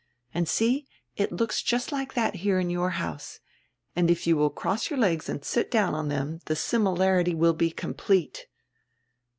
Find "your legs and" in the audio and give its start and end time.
4.89-5.45